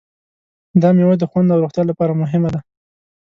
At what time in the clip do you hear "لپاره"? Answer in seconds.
1.87-2.19